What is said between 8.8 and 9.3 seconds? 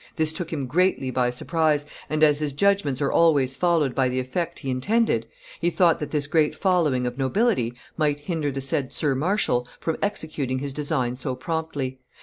sir